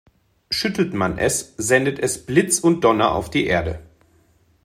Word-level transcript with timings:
Schüttelt 0.49 0.95
man 0.95 1.19
es, 1.19 1.53
sendet 1.57 1.99
es 1.99 2.25
Blitz 2.25 2.57
und 2.57 2.83
Donner 2.83 3.11
auf 3.11 3.29
die 3.29 3.45
Erde. 3.45 3.83